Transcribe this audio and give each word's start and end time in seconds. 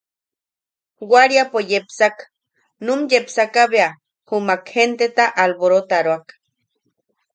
Waariapo 1.11 1.59
yepsak, 1.71 2.15
num 2.85 3.01
yepsaka 3.11 3.63
bea 3.71 3.89
jumak 4.27 4.61
jenteta 4.71 5.25
alborotaroak. 5.43 6.25